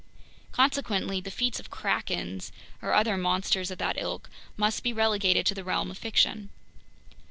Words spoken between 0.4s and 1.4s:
Consequently, the